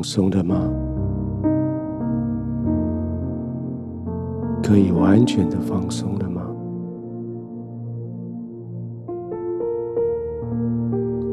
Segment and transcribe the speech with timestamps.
[0.00, 0.56] 放松了吗？
[4.62, 6.40] 可以完全的放松了吗？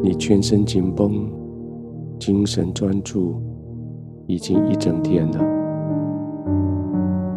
[0.03, 1.31] 你全身紧绷，
[2.19, 3.41] 精神专注，
[4.25, 5.39] 已经一整天了，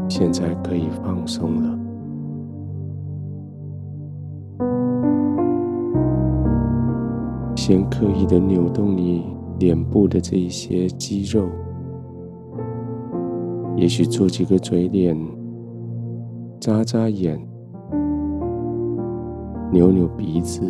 [0.08, 1.78] 现在可以放松了。
[7.54, 11.46] 先刻意的扭动你脸部的这一些肌肉，
[13.76, 15.14] 也许做几个嘴脸，
[16.58, 17.38] 眨眨眼，
[19.70, 20.62] 扭扭鼻子，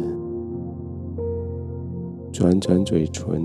[2.32, 3.40] 转转嘴唇，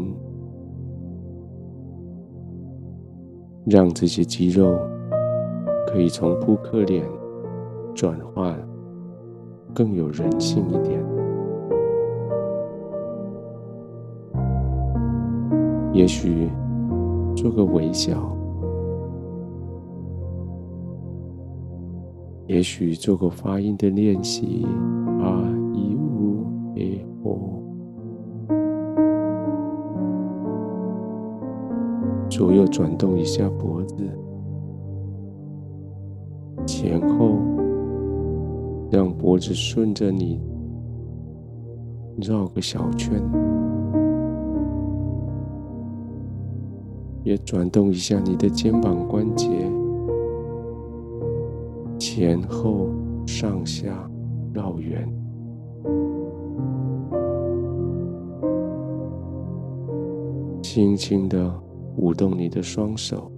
[3.66, 4.75] 让这些肌肉
[5.85, 7.07] 可以从扑克脸
[7.93, 8.57] 转化
[9.75, 11.14] 更有人性一点。
[15.95, 16.49] 也许
[17.38, 18.35] 做个微笑，
[22.47, 24.67] 也许做个发音的练习，
[25.22, 25.41] 啊
[25.73, 26.44] 一呜
[26.75, 27.63] 诶哦，
[32.29, 34.06] 左右转动一下脖子，
[36.66, 37.38] 前后，
[38.91, 40.41] 让脖子顺着你
[42.17, 43.23] 绕个小圈。
[47.25, 49.50] 也转动一下你的肩膀关节，
[51.97, 52.88] 前后
[53.25, 54.08] 上下
[54.53, 55.12] 绕圆，
[60.62, 61.52] 轻轻的
[61.97, 63.31] 舞动你的双手，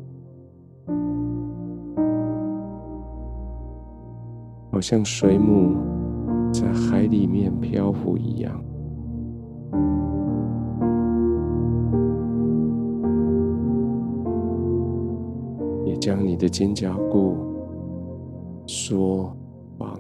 [4.69, 5.77] 好像水母
[6.51, 8.61] 在海里面漂浮一样。
[15.99, 17.35] 将你的肩胛骨
[18.65, 19.31] 缩
[19.77, 19.99] 放，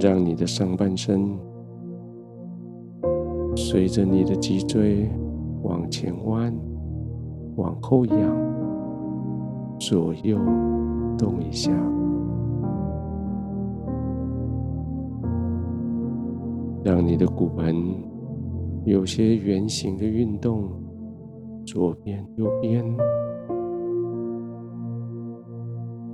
[0.00, 1.38] 让你的上半身
[3.54, 5.08] 随着你的脊椎
[5.62, 6.52] 往前弯、
[7.56, 8.18] 往后仰、
[9.78, 10.38] 左右
[11.16, 11.70] 动一下，
[16.82, 17.76] 让你的骨盆
[18.84, 20.81] 有些圆形的运动。
[21.64, 22.84] 左边、右边，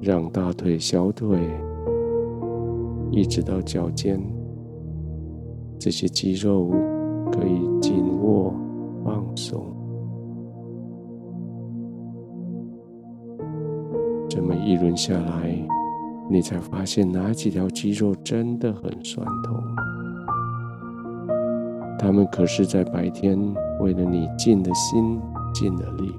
[0.00, 1.38] 让大腿、小腿
[3.10, 4.20] 一直到脚尖，
[5.78, 6.70] 这些肌肉
[7.32, 8.54] 可以紧握、
[9.04, 9.64] 放松。
[14.28, 15.66] 这么一轮下来，
[16.30, 19.56] 你才发现哪几条肌肉真的很酸痛。
[21.98, 23.36] 他们可是在白天
[23.80, 25.18] 为了你尽的心。
[25.58, 26.14] 尽了力，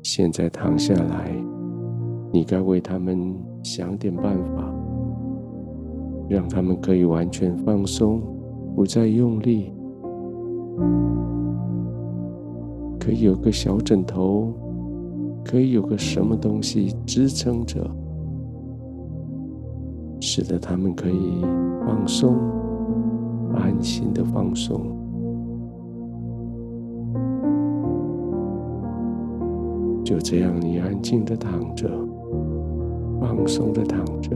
[0.00, 1.34] 现在躺下来，
[2.32, 3.34] 你该为他们
[3.64, 4.72] 想点办法，
[6.28, 8.22] 让他们可以完全放松，
[8.76, 9.72] 不再用力，
[13.00, 14.54] 可以有个小枕头，
[15.44, 17.84] 可以有个什么东西支撑着，
[20.20, 21.40] 使得他们可以
[21.84, 22.36] 放松，
[23.56, 24.96] 安心的放松。
[30.08, 31.86] 就这样，你安静的躺着，
[33.20, 34.30] 放松的躺着。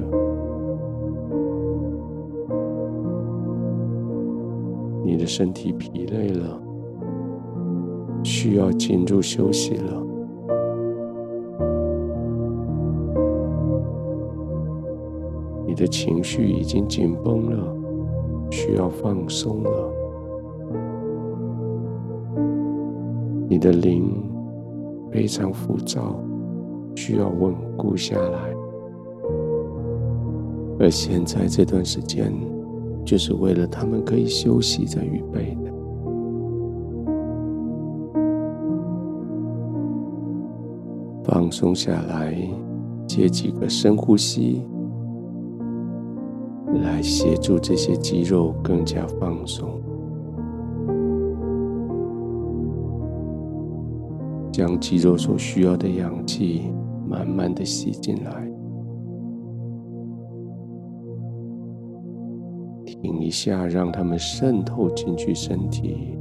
[5.03, 6.61] 你的身体疲累了，
[8.23, 10.07] 需要进入休息了。
[15.67, 17.75] 你的情绪已经紧绷了，
[18.51, 19.91] 需要放松了。
[23.49, 24.32] 你的灵。
[25.13, 26.19] 非常浮躁，
[26.97, 28.55] 需要稳固下来。
[30.81, 32.33] 而现在这段时间，
[33.05, 35.71] 就是为了他们可以休息在预备的。
[41.25, 42.35] 放松下来，
[43.07, 44.67] 接几个深呼吸，
[46.83, 49.79] 来协助这些肌肉更加放松。
[54.53, 56.71] 将肌肉所需要的氧气
[57.09, 58.53] 慢慢的吸进来，
[62.85, 66.19] 停一下，让它们渗透进去身体，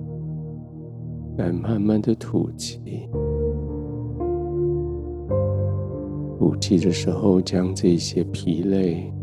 [1.38, 2.80] 再慢慢的吐气。
[6.40, 9.14] 吐气的时候，将这些疲累、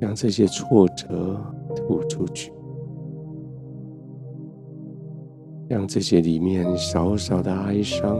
[0.00, 1.40] 将这些挫折
[1.74, 2.52] 吐出去，
[5.66, 8.18] 让这些里面少少的哀伤、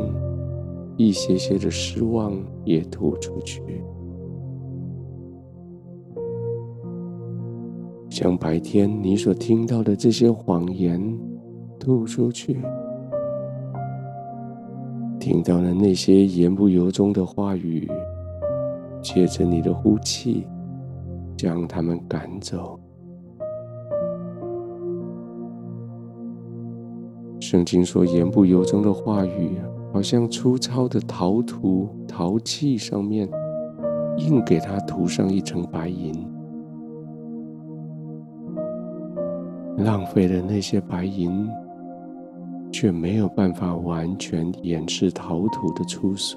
[0.96, 2.32] 一些些的失望
[2.64, 3.62] 也吐出去，
[8.08, 11.18] 将白天你所听到的这些谎言
[11.78, 12.60] 吐出去，
[15.20, 17.90] 听到了那些言不由衷的话语，
[19.02, 20.46] 借着你的呼气，
[21.36, 22.78] 将他们赶走。
[27.54, 29.56] 圣经说：“言不由衷的话语，
[29.92, 33.30] 好像粗糙的陶土、陶器上面，
[34.16, 36.12] 硬给它涂上一层白银，
[39.78, 41.48] 浪费了那些白银，
[42.72, 46.36] 却没有办法完全掩饰陶土的粗俗。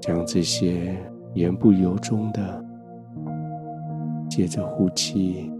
[0.00, 0.96] 将这些
[1.34, 2.64] 言不由衷的。”
[4.28, 5.50] 借着呼气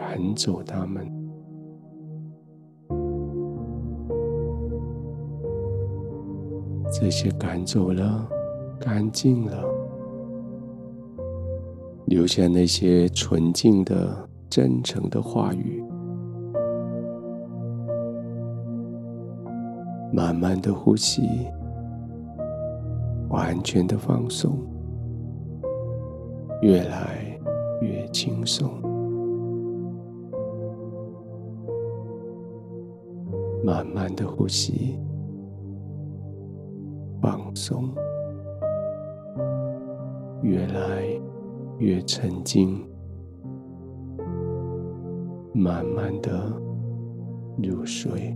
[0.00, 1.06] 赶走他们，
[6.90, 8.26] 这些赶走了，
[8.80, 9.62] 干净了，
[12.06, 15.84] 留下那些纯净的、真诚的话语。
[20.14, 21.22] 慢慢的呼吸，
[23.28, 24.58] 完全的放松，
[26.62, 27.26] 越来。
[27.82, 28.68] 越轻松，
[33.62, 34.98] 慢慢的呼吸，
[37.20, 37.94] 放松，
[40.42, 41.04] 越来
[41.78, 42.82] 越沉静，
[45.52, 46.50] 慢慢的
[47.62, 48.34] 入睡。